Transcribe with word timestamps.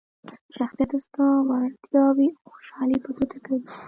شخصیت 0.55 0.91
ستا 1.05 1.25
وړتیاوې 1.47 2.27
او 2.45 2.49
خوشحالي 2.55 2.97
په 3.03 3.09
ګوته 3.17 3.37
کوي. 3.45 3.67